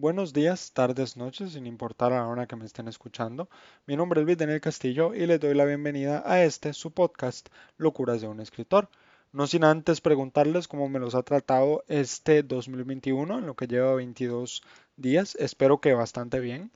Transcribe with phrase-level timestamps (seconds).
[0.00, 3.50] buenos días, tardes, noches, sin importar a la hora que me estén escuchando.
[3.86, 7.50] Mi nombre es Luis Daniel Castillo y les doy la bienvenida a este, su podcast,
[7.76, 8.88] Locuras de un escritor.
[9.32, 13.94] No sin antes preguntarles cómo me los ha tratado este 2021, en lo que lleva
[13.94, 14.62] 22
[14.96, 15.36] días.
[15.36, 16.72] Espero que bastante bien.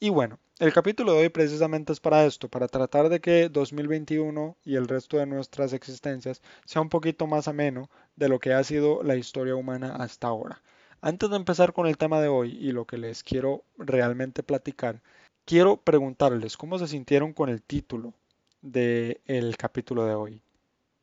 [0.00, 4.56] Y bueno, el capítulo de hoy precisamente es para esto, para tratar de que 2021
[4.64, 8.64] y el resto de nuestras existencias sea un poquito más ameno de lo que ha
[8.64, 10.62] sido la historia humana hasta ahora.
[11.04, 15.02] Antes de empezar con el tema de hoy y lo que les quiero realmente platicar,
[15.44, 18.14] quiero preguntarles cómo se sintieron con el título
[18.60, 20.42] del capítulo de hoy.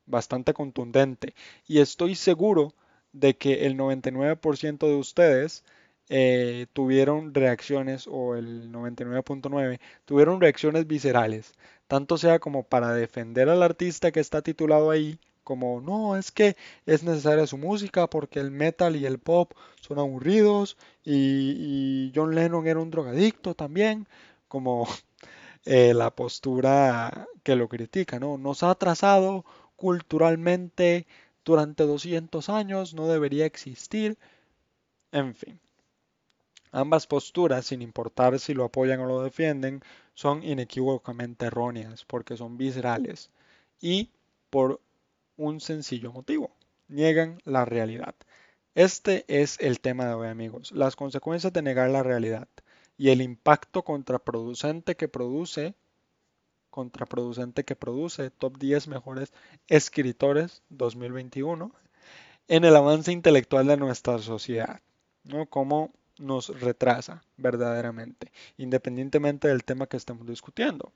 [0.05, 1.35] Bastante contundente.
[1.67, 2.73] Y estoy seguro
[3.11, 5.65] de que el 99% de ustedes
[6.07, 11.51] eh, tuvieron reacciones, o el 99.9, tuvieron reacciones viscerales.
[11.87, 16.55] Tanto sea como para defender al artista que está titulado ahí, como no, es que
[16.85, 22.67] es necesaria su música porque el metal y el pop son aburridos y, John Lennon
[22.67, 24.07] era un drogadicto también,
[24.47, 24.87] como
[25.65, 28.37] eh, la postura que lo critica, ¿no?
[28.37, 29.45] Nos ha atrasado
[29.75, 31.07] culturalmente
[31.45, 34.17] durante 200 años, no debería existir,
[35.11, 35.59] en fin.
[36.71, 39.81] Ambas posturas, sin importar si lo apoyan o lo defienden,
[40.13, 43.31] son inequívocamente erróneas porque son viscerales
[43.81, 44.09] y
[44.49, 44.81] por
[45.39, 46.51] un sencillo motivo.
[46.89, 48.13] Niegan la realidad.
[48.75, 50.71] Este es el tema de hoy, amigos.
[50.73, 52.47] Las consecuencias de negar la realidad
[52.97, 55.73] y el impacto contraproducente que produce
[56.69, 59.33] contraproducente que produce Top 10 mejores
[59.67, 61.71] escritores 2021
[62.47, 64.81] en el avance intelectual de nuestra sociedad,
[65.23, 65.45] ¿no?
[65.47, 70.91] Cómo nos retrasa verdaderamente, independientemente del tema que estemos discutiendo.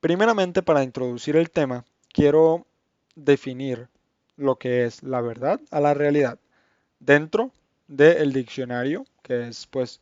[0.00, 2.66] Primeramente, para introducir el tema, quiero
[3.16, 3.88] definir
[4.36, 6.38] lo que es la verdad a la realidad
[7.00, 7.50] dentro
[7.88, 10.00] del diccionario, que es pues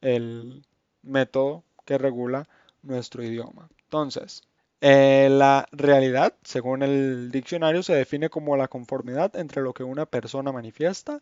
[0.00, 0.62] el
[1.02, 2.48] método que regula
[2.82, 3.68] nuestro idioma.
[3.84, 4.42] Entonces,
[4.80, 10.06] eh, la realidad, según el diccionario, se define como la conformidad entre lo que una
[10.06, 11.20] persona manifiesta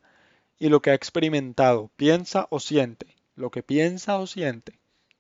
[0.58, 3.06] y lo que ha experimentado, piensa o siente.
[3.34, 4.78] Lo que piensa o siente.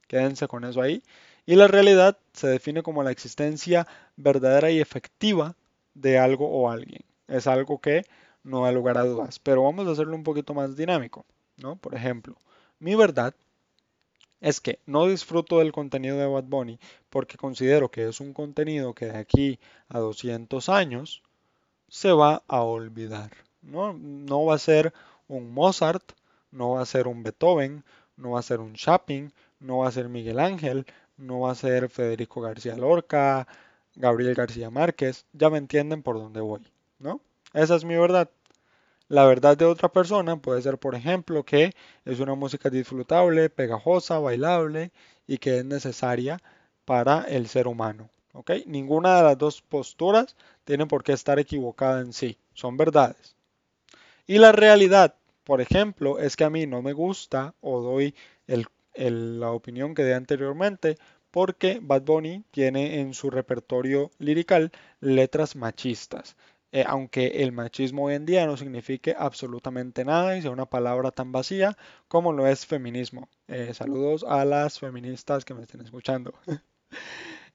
[0.08, 1.02] Quédense con eso ahí.
[1.46, 3.86] Y la realidad se define como la existencia
[4.16, 5.54] verdadera y efectiva
[5.96, 7.02] de algo o alguien.
[7.26, 8.04] Es algo que
[8.44, 9.38] no da lugar a dudas.
[9.38, 11.24] Pero vamos a hacerlo un poquito más dinámico,
[11.56, 11.76] ¿no?
[11.76, 12.36] Por ejemplo,
[12.78, 13.34] mi verdad
[14.40, 18.94] es que no disfruto del contenido de Bad Bunny porque considero que es un contenido
[18.94, 19.58] que de aquí
[19.88, 21.22] a 200 años
[21.88, 23.30] se va a olvidar.
[23.62, 24.92] No, no va a ser
[25.28, 26.12] un Mozart,
[26.50, 27.84] no va a ser un Beethoven,
[28.16, 30.86] no va a ser un Chopin, no va a ser Miguel Ángel,
[31.16, 33.48] no va a ser Federico García Lorca,
[33.96, 36.60] Gabriel García Márquez, ya me entienden por dónde voy,
[36.98, 37.20] ¿no?
[37.52, 38.30] Esa es mi verdad.
[39.08, 41.72] La verdad de otra persona puede ser, por ejemplo, que
[42.04, 44.90] es una música disfrutable, pegajosa, bailable
[45.26, 46.40] y que es necesaria
[46.84, 48.10] para el ser humano.
[48.32, 48.50] ¿ok?
[48.66, 53.34] Ninguna de las dos posturas tiene por qué estar equivocada en sí, son verdades.
[54.26, 55.14] Y la realidad,
[55.44, 58.14] por ejemplo, es que a mí no me gusta o doy
[58.96, 60.96] la opinión que di anteriormente
[61.30, 66.36] porque Bad Bunny tiene en su repertorio lirical letras machistas.
[66.72, 71.10] Eh, aunque el machismo hoy en día no signifique absolutamente nada y sea una palabra
[71.10, 71.76] tan vacía
[72.08, 73.28] como lo es feminismo.
[73.48, 76.34] Eh, saludos a las feministas que me estén escuchando.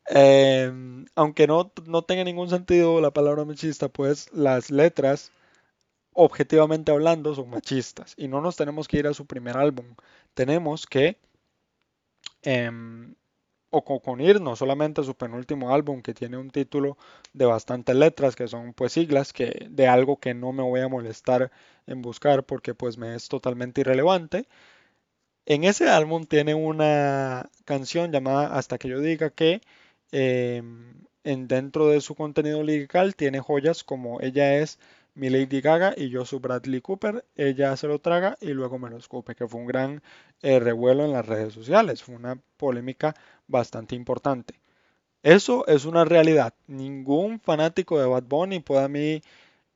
[0.07, 5.31] Em, aunque no, no tenga ningún sentido la palabra machista, pues las letras,
[6.13, 9.95] objetivamente hablando, son machistas y no nos tenemos que ir a su primer álbum.
[10.33, 11.17] Tenemos que
[12.41, 13.15] em,
[13.71, 16.97] o con, ir no solamente su penúltimo álbum que tiene un título
[17.33, 20.89] de bastantes letras que son pues siglas que de algo que no me voy a
[20.89, 21.51] molestar
[21.87, 24.47] en buscar porque pues me es totalmente irrelevante.
[25.45, 29.61] En ese álbum tiene una canción llamada Hasta que yo diga que
[30.11, 34.79] em, en dentro de su contenido lyrical tiene joyas como Ella es
[35.13, 38.89] mi Lady Gaga y yo su Bradley Cooper, ella se lo traga y luego me
[38.89, 40.01] lo escupe, que fue un gran
[40.41, 43.15] eh, revuelo en las redes sociales, fue una polémica
[43.51, 44.55] bastante importante.
[45.23, 46.53] Eso es una realidad.
[46.67, 49.21] Ningún fanático de Bad Bunny puede a mí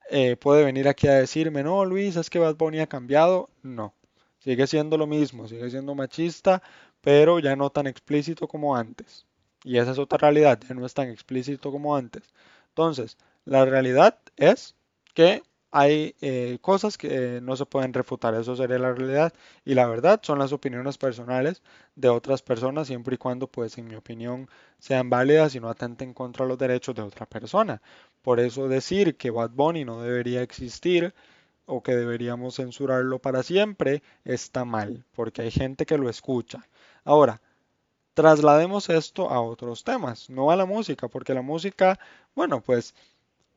[0.10, 3.50] eh, puede venir aquí a decirme, no, Luis, es que Bad Bunny ha cambiado.
[3.64, 3.94] No,
[4.40, 6.62] sigue siendo lo mismo, sigue siendo machista,
[7.02, 9.26] pero ya no tan explícito como antes.
[9.64, 12.34] Y esa es otra realidad, ya no es tan explícito como antes.
[12.70, 14.76] Entonces, la realidad es
[15.14, 15.44] que
[15.78, 19.34] hay eh, cosas que no se pueden refutar, eso sería la realidad.
[19.66, 21.62] Y la verdad son las opiniones personales
[21.96, 24.48] de otras personas, siempre y cuando, pues, en mi opinión,
[24.80, 27.82] sean válidas y no atenten contra los derechos de otra persona.
[28.22, 31.14] Por eso decir que Bad Bunny no debería existir,
[31.66, 36.68] o que deberíamos censurarlo para siempre está mal, porque hay gente que lo escucha.
[37.04, 37.42] Ahora,
[38.14, 42.00] traslademos esto a otros temas, no a la música, porque la música,
[42.36, 42.96] bueno, pues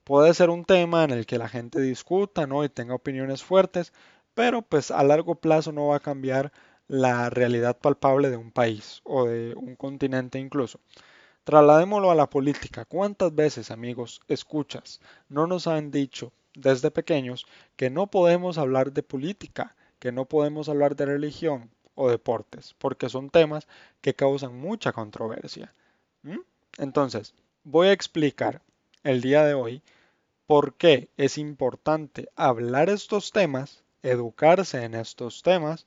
[0.08, 2.64] puede ser un tema en el que la gente discuta, ¿no?
[2.64, 3.92] Y tenga opiniones fuertes,
[4.32, 6.50] pero pues a largo plazo no va a cambiar
[6.86, 10.80] la realidad palpable de un país o de un continente incluso.
[11.44, 12.86] Trasladémoslo a la política.
[12.86, 17.44] ¿Cuántas veces, amigos, escuchas, no nos han dicho desde pequeños
[17.76, 23.10] que no podemos hablar de política, que no podemos hablar de religión o deportes, porque
[23.10, 23.68] son temas
[24.00, 25.74] que causan mucha controversia?
[26.22, 26.38] ¿Mm?
[26.78, 28.62] Entonces, voy a explicar
[29.04, 29.82] el día de hoy
[30.48, 35.86] por qué es importante hablar estos temas, educarse en estos temas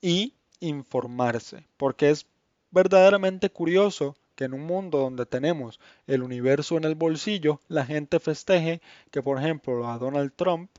[0.00, 2.24] y informarse, porque es
[2.70, 8.20] verdaderamente curioso que en un mundo donde tenemos el universo en el bolsillo, la gente
[8.20, 8.80] festeje
[9.10, 10.70] que, por ejemplo, a Donald Trump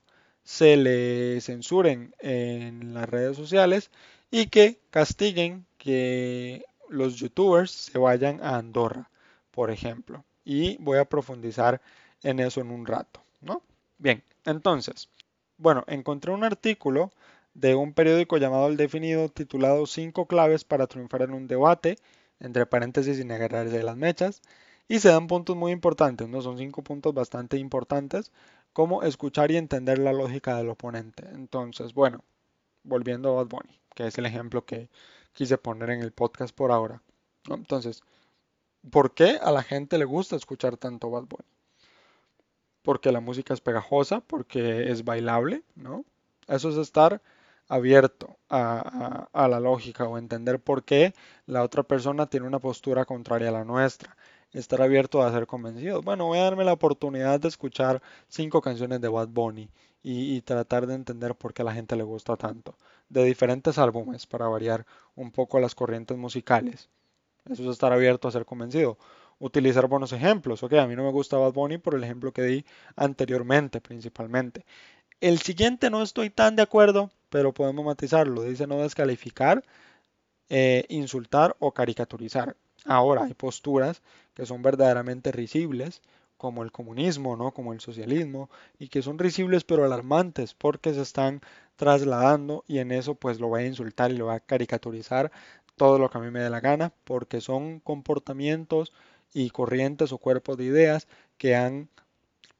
[0.44, 3.92] se le censuren en las redes sociales
[4.32, 9.12] y que castiguen que los youtubers se vayan a Andorra,
[9.52, 10.26] por ejemplo.
[10.44, 11.82] Y voy a profundizar
[12.24, 13.62] en eso en un rato, ¿no?
[13.98, 15.10] Bien, entonces,
[15.58, 17.12] bueno, encontré un artículo
[17.54, 21.98] de un periódico llamado El Definido titulado Cinco claves para triunfar en un debate
[22.40, 24.42] entre paréntesis sin de las mechas.
[24.88, 26.42] Y se dan puntos muy importantes, ¿no?
[26.42, 28.32] Son cinco puntos bastante importantes,
[28.74, 31.24] como escuchar y entender la lógica del oponente.
[31.34, 32.24] Entonces, bueno,
[32.84, 34.90] volviendo a Bad Bunny, que es el ejemplo que
[35.34, 37.02] quise poner en el podcast por ahora.
[37.50, 38.02] Entonces,
[38.90, 41.46] ¿por qué a la gente le gusta escuchar tanto Bad Bunny?
[42.82, 46.06] Porque la música es pegajosa, porque es bailable, ¿no?
[46.48, 47.22] Eso es estar
[47.72, 51.14] abierto a, la lógica o entender por qué
[51.46, 54.18] la otra persona tiene una postura contraria a la nuestra.
[54.52, 56.02] Estar abierto a ser convencido.
[56.02, 59.70] Bueno, voy a darme la oportunidad de escuchar cinco canciones de Bad Bunny
[60.04, 62.76] y, tratar de entender por qué a la gente le gusta tanto.
[63.08, 64.86] De diferentes álbumes para variar
[65.16, 66.90] un poco las corrientes musicales.
[67.50, 68.98] Eso es estar abierto a ser convencido
[69.42, 70.64] utilizar buenos ejemplos.
[70.64, 72.66] Ok, a mí no me gusta Bad Bunny por el ejemplo que di
[72.96, 74.66] anteriormente, principalmente.
[75.20, 78.44] El siguiente no estoy tan de acuerdo, pero podemos matizarlo.
[78.44, 79.64] Dice no descalificar,
[80.50, 82.56] eh, insultar o caricaturizar.
[82.86, 84.02] Ahora hay posturas
[84.34, 86.02] que son verdaderamente risibles,
[86.38, 87.52] como el comunismo, ¿no?
[87.52, 88.50] como el socialismo,
[88.80, 91.42] y que son risibles pero alarmantes porque se están
[91.76, 95.32] trasladando y en eso pues lo voy a insultar y lo voy a caricaturizar
[95.76, 98.92] todo lo que a mí me dé la gana, porque son comportamientos
[99.34, 101.08] y corrientes o cuerpos de ideas
[101.38, 101.90] que han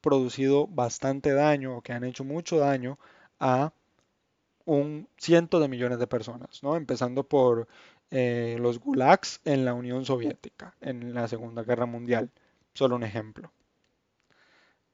[0.00, 2.98] producido bastante daño o que han hecho mucho daño
[3.38, 3.72] a
[4.64, 6.76] un ciento de millones de personas, ¿no?
[6.76, 7.68] Empezando por
[8.10, 12.30] eh, los gulags en la Unión Soviética, en la Segunda Guerra Mundial,
[12.74, 13.52] solo un ejemplo.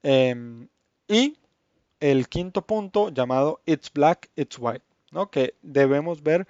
[0.03, 0.69] Em,
[1.09, 1.37] y
[2.01, 5.31] el quinto punto llamado It's Black, It's White, ¿no?
[5.31, 6.47] Que debemos ver,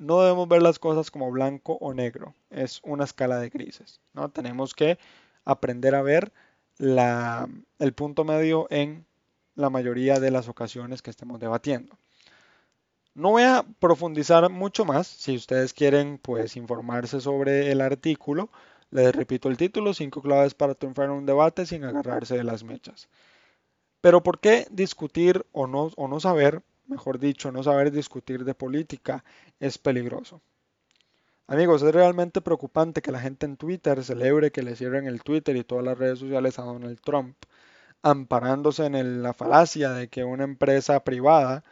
[0.00, 4.30] no debemos ver las cosas como blanco o negro, es una escala de grises, ¿no?
[4.30, 4.98] Tenemos que
[5.44, 6.32] aprender a ver
[6.78, 9.04] el punto medio en
[9.54, 11.98] la mayoría de las ocasiones que estemos debatiendo.
[13.14, 15.06] No voy a profundizar mucho más.
[15.06, 18.48] Si ustedes quieren pues informarse sobre el artículo,
[18.90, 22.64] les repito el título, cinco claves para triunfar en un debate sin agarrarse de las
[22.64, 23.08] mechas.
[24.00, 29.24] Pero ¿por qué discutir o no saber, mejor dicho, no saber discutir de política
[29.60, 30.42] es peligroso?
[31.46, 35.56] Amigos, es realmente preocupante que la gente en Twitter celebre que le cierren el Twitter
[35.56, 37.36] y todas las redes sociales a Donald Trump,
[38.02, 41.64] amparándose en la falacia de que una empresa privada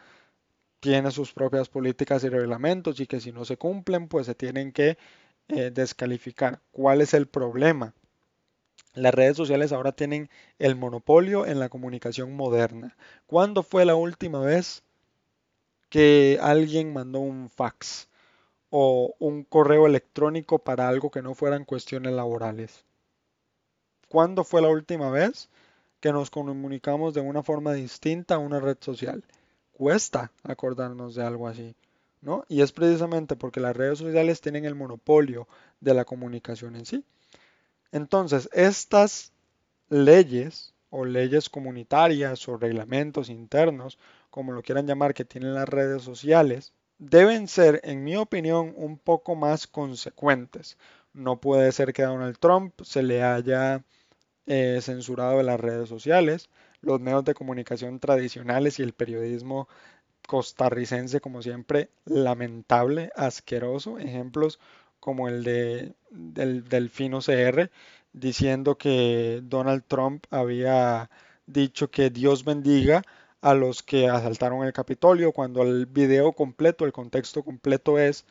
[0.80, 4.72] tiene sus propias políticas y reglamentos y que si no se cumplen, pues se tienen
[4.72, 4.98] que
[5.48, 6.60] eh, descalificar.
[6.72, 7.94] ¿Cuál es el problema?
[8.94, 12.96] Las redes sociales ahora tienen el monopolio en la comunicación moderna.
[13.26, 14.82] ¿Cuándo fue la última vez
[15.88, 18.08] que alguien mandó un fax
[18.70, 22.84] o un correo electrónico para algo que no fueran cuestiones laborales?
[24.08, 25.48] ¿Cuándo fue la última vez
[26.00, 29.24] que nos comunicamos de una forma distinta a una red social?
[29.78, 31.74] cuesta acordarnos de algo así,
[32.20, 32.44] ¿no?
[32.48, 35.46] Y es precisamente porque las redes sociales tienen el monopolio
[35.80, 37.04] de la comunicación en sí.
[37.92, 39.32] Entonces, estas
[39.88, 43.98] leyes o leyes comunitarias o reglamentos internos,
[44.30, 48.98] como lo quieran llamar, que tienen las redes sociales, deben ser, en mi opinión, un
[48.98, 50.76] poco más consecuentes.
[51.12, 53.84] No puede ser que a Donald Trump se le haya
[54.46, 59.68] eh, censurado de las redes sociales, los medios de comunicación tradicionales y el periodismo
[60.26, 63.98] costarricense, como siempre, lamentable, asqueroso.
[63.98, 64.60] Ejemplos
[65.00, 67.70] como el de del Delfino CR
[68.12, 71.10] diciendo que Donald Trump había
[71.46, 73.02] dicho que Dios bendiga
[73.40, 78.26] a los que asaltaron el Capitolio, cuando el video completo, el contexto completo es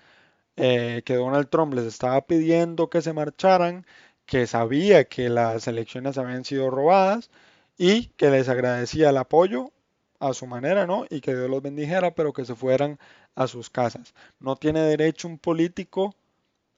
[0.57, 3.85] eh, que Donald Trump les estaba pidiendo que se marcharan,
[4.25, 7.31] que sabía que las elecciones habían sido robadas
[7.77, 9.71] y que les agradecía el apoyo
[10.19, 11.05] a su manera, ¿no?
[11.09, 12.99] Y que Dios los bendijera, pero que se fueran
[13.35, 14.13] a sus casas.
[14.39, 16.15] No tiene derecho un político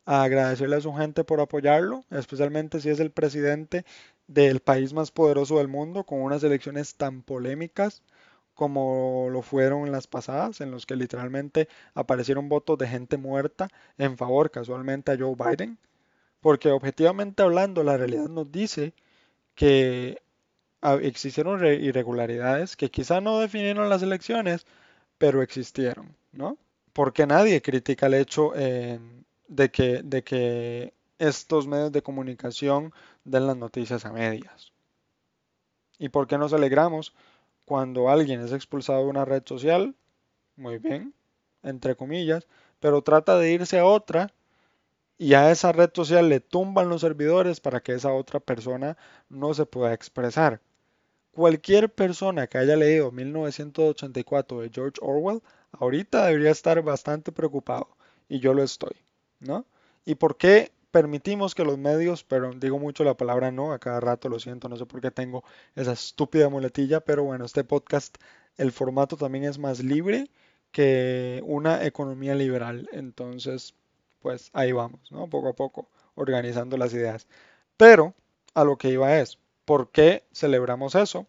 [0.06, 3.86] a agradecerle a su gente por apoyarlo, especialmente si es el presidente
[4.28, 8.04] del país más poderoso del mundo, con unas elecciones tan polémicas
[8.60, 14.18] como lo fueron las pasadas, en los que literalmente aparecieron votos de gente muerta en
[14.18, 15.78] favor casualmente a Joe Biden,
[16.42, 18.94] porque objetivamente hablando la realidad nos dice
[19.56, 20.22] que
[21.02, 24.66] existieron irregularidades que quizá no definieron las elecciones,
[25.18, 26.58] pero existieron, ¿no?
[26.92, 33.56] Porque nadie critica el hecho de, que, de que estos medios de comunicación den las
[33.56, 34.74] noticias a medias.
[35.98, 37.14] ¿Y por qué nos alegramos
[37.70, 39.94] cuando alguien es expulsado de una red social?
[40.56, 41.14] Muy bien,
[41.62, 42.48] entre comillas,
[42.80, 44.34] pero trata de irse a otra
[45.20, 48.98] y a esa red social le tumban los servidores para que esa otra persona
[49.30, 50.62] no se pueda expresar.
[51.32, 57.88] Cualquier persona que haya leído 1984 de George Orwell ahorita debería estar bastante preocupado
[58.28, 58.96] y yo lo estoy,
[59.40, 59.68] ¿no?
[60.06, 64.00] ¿Y por qué permitimos que los medios, pero digo mucho la palabra no, a cada
[64.00, 65.44] rato lo siento, no sé por qué tengo
[65.76, 68.18] esa estúpida muletilla, pero bueno, este podcast,
[68.58, 70.30] el formato también es más libre
[70.72, 73.76] que una economía liberal, entonces,
[74.20, 75.02] pues ahí vamos.
[75.30, 77.28] Poco a poco, organizando las ideas.
[77.78, 78.16] Pero
[78.54, 81.28] a lo que iba es, ¿Por qué celebramos eso?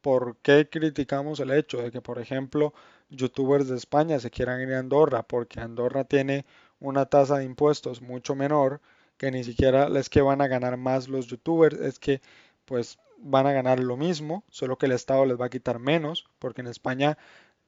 [0.00, 2.74] ¿Por qué criticamos el hecho de que, por ejemplo,
[3.10, 5.22] youtubers de España se quieran ir a Andorra?
[5.22, 6.46] Porque Andorra tiene
[6.84, 8.80] una tasa de impuestos mucho menor,
[9.16, 12.20] que ni siquiera es que van a ganar más los youtubers, es que
[12.64, 16.26] pues van a ganar lo mismo, solo que el Estado les va a quitar menos,
[16.38, 17.16] porque en España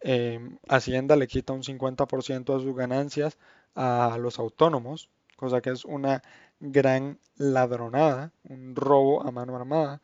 [0.00, 3.38] em, Hacienda le quita un 50% de sus ganancias
[3.75, 6.23] a los autónomos, cosa que es una
[6.61, 10.00] gran ladronada, un robo a mano armada.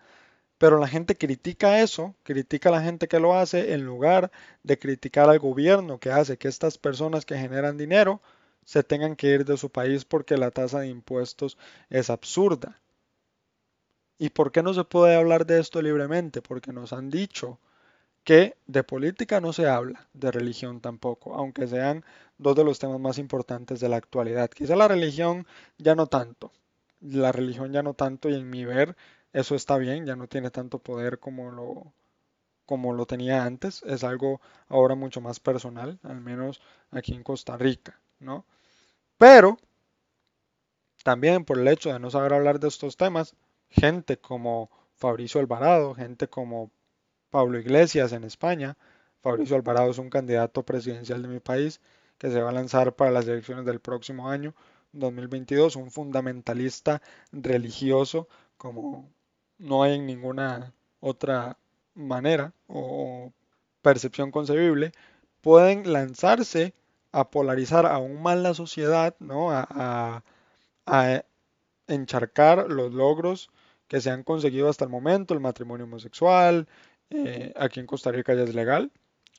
[0.58, 4.30] Pero la gente critica eso, critica a la gente que lo hace en lugar
[4.62, 8.22] de criticar al gobierno que hace que estas personas que generan dinero
[8.64, 11.58] se tengan que ir de su país porque la tasa de impuestos
[11.90, 12.80] es absurda.
[14.18, 16.42] ¿Y por qué no se puede hablar de esto libremente?
[16.42, 17.58] Porque nos han dicho
[18.24, 22.04] que de política no se habla, de religión tampoco, aunque sean
[22.38, 24.50] dos de los temas más importantes de la actualidad.
[24.50, 25.46] Quizá la religión
[25.78, 26.52] ya no tanto,
[27.00, 28.96] la religión ya no tanto y en mi ver
[29.32, 31.92] eso está bien, ya no tiene tanto poder como lo,
[32.66, 37.56] como lo tenía antes, es algo ahora mucho más personal, al menos aquí en Costa
[37.56, 37.98] Rica,
[39.18, 39.58] Pero
[41.04, 43.34] también por el hecho de no saber hablar de estos temas,
[43.70, 46.70] gente como Fabricio Alvarado, gente como
[47.30, 48.76] Pablo Iglesias en España.
[49.20, 51.80] Fabricio Alvarado es un candidato presidencial de mi país
[52.18, 54.54] que se va a lanzar para las elecciones del próximo año,
[54.92, 57.02] 2022, un fundamentalista
[57.32, 59.10] religioso como
[59.58, 61.56] no hay en ninguna otra
[61.94, 63.32] manera o
[63.80, 64.92] percepción concebible,
[65.40, 66.74] pueden lanzarse
[67.12, 69.50] a polarizar aún más la sociedad, ¿no?
[69.50, 70.22] a,
[71.88, 73.50] encharcar los logros
[73.88, 76.66] que se han conseguido hasta el momento, el matrimonio homosexual,
[77.10, 78.90] eh, aquí en Costa Rica ya es legal,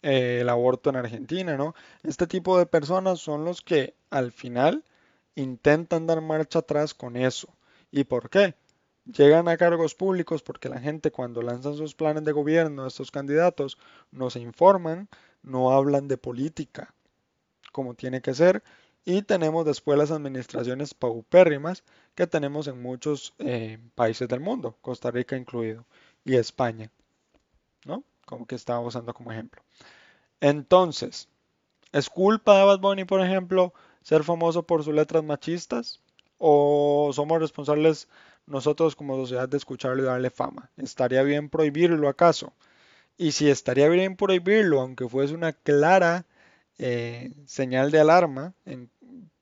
[0.03, 1.73] eh, el aborto en Argentina, ¿no?
[2.03, 4.83] Este tipo de personas son los que al final
[5.35, 7.47] intentan dar marcha atrás con eso.
[7.91, 8.55] ¿Y por qué?
[9.05, 13.77] Llegan a cargos públicos porque la gente cuando lanzan sus planes de gobierno, estos candidatos,
[14.11, 15.09] no se informan,
[15.41, 16.93] no hablan de política
[17.73, 18.63] como tiene que ser
[19.05, 21.83] y tenemos después las administraciones paupérrimas
[22.15, 25.85] que tenemos en muchos eh, países del mundo, Costa Rica incluido,
[26.23, 26.89] y España.
[27.85, 28.03] ¿no?
[28.25, 29.61] Como que estaba usando como ejemplo.
[30.39, 31.27] Entonces,
[31.91, 36.01] ¿es culpa de Bad Bunny, por ejemplo, ser famoso por sus letras machistas?
[36.37, 38.07] ¿O somos responsables
[38.45, 40.69] nosotros como sociedad de escucharlo y darle fama?
[40.77, 42.53] ¿Estaría bien prohibirlo acaso?
[43.17, 46.25] Y si estaría bien prohibirlo, aunque fuese una clara
[46.79, 48.89] eh, señal de alarma en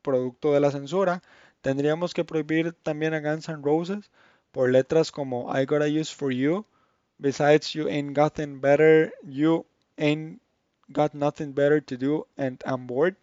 [0.01, 1.21] producto de la censura,
[1.61, 4.11] tendríamos que prohibir también a Guns N' Roses
[4.51, 6.65] por letras como I Gotta Use For You
[7.21, 9.65] Besides, you ain't gotten better, you
[9.97, 10.41] ain't
[10.91, 13.15] got nothing better to do and I'm bored.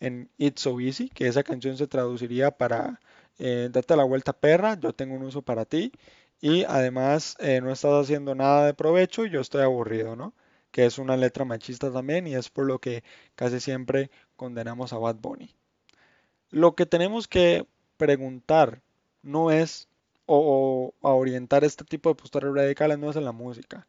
[0.00, 3.00] En It's So Easy, que esa canción se traduciría para
[3.38, 5.92] eh, Date la vuelta perra, yo tengo un uso para ti.
[6.40, 10.34] Y además eh, no estás haciendo nada de provecho y yo estoy aburrido, ¿no?
[10.70, 13.02] Que es una letra machista también y es por lo que
[13.34, 15.54] casi siempre condenamos a Bad Bunny.
[16.50, 18.80] Lo que tenemos que preguntar
[19.22, 19.88] no es
[20.26, 23.86] o, orientar este tipo de posturas radicales no es en la música,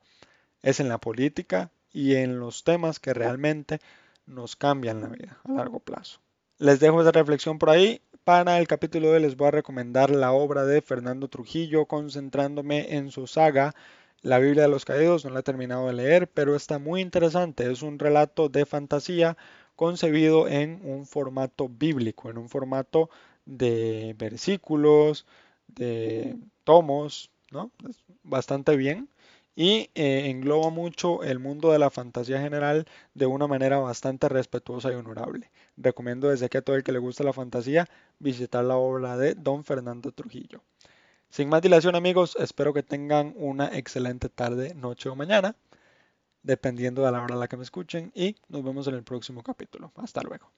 [0.62, 3.79] es en la política y en los temas que realmente
[4.25, 6.19] nos cambian la vida a largo plazo.
[6.57, 8.01] Les dejo esa reflexión por ahí.
[8.24, 12.95] Para el capítulo de hoy les voy a recomendar la obra de Fernando Trujillo, concentrándome
[12.95, 13.74] en su saga
[14.21, 15.25] La Biblia de los Caídos.
[15.25, 17.71] No la he terminado de leer, pero está muy interesante.
[17.71, 19.38] Es un relato de fantasía
[19.75, 23.09] concebido en un formato bíblico, en un formato
[23.45, 25.25] de versículos,
[25.67, 27.71] de tomos, ¿no?
[28.23, 29.09] bastante bien
[29.59, 34.89] y eh, engloba mucho el mundo de la fantasía general de una manera bastante respetuosa
[34.89, 35.51] y honorable.
[35.75, 37.85] Recomiendo desde que a todo el que le gusta la fantasía
[38.19, 40.63] visitar la obra de Don Fernando Trujillo.
[41.29, 45.55] Sin más dilación amigos, espero que tengan una excelente tarde, noche o mañana,
[46.43, 49.43] dependiendo de la hora a la que me escuchen y nos vemos en el próximo
[49.43, 49.91] capítulo.
[49.95, 50.51] Hasta luego.